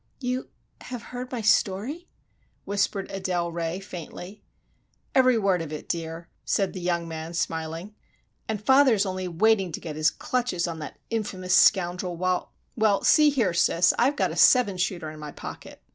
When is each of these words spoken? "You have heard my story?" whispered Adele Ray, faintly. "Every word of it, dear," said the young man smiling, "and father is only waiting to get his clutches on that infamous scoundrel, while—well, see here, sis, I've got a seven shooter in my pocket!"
"You 0.19 0.49
have 0.89 1.03
heard 1.13 1.31
my 1.31 1.41
story?" 1.41 2.07
whispered 2.65 3.11
Adele 3.11 3.51
Ray, 3.51 3.79
faintly. 3.79 4.41
"Every 5.13 5.37
word 5.37 5.61
of 5.61 5.71
it, 5.71 5.87
dear," 5.87 6.27
said 6.43 6.73
the 6.73 6.81
young 6.81 7.07
man 7.07 7.35
smiling, 7.35 7.93
"and 8.49 8.59
father 8.65 8.95
is 8.95 9.05
only 9.05 9.27
waiting 9.27 9.71
to 9.73 9.79
get 9.79 9.95
his 9.95 10.09
clutches 10.09 10.67
on 10.67 10.79
that 10.79 10.97
infamous 11.11 11.53
scoundrel, 11.53 12.17
while—well, 12.17 13.03
see 13.03 13.29
here, 13.29 13.53
sis, 13.53 13.93
I've 13.99 14.15
got 14.15 14.31
a 14.31 14.35
seven 14.35 14.77
shooter 14.77 15.11
in 15.11 15.19
my 15.19 15.31
pocket!" 15.33 15.83